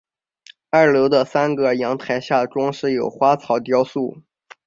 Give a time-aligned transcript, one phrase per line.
[0.71, 4.17] 二楼的三个阳台下装饰有花草雕塑。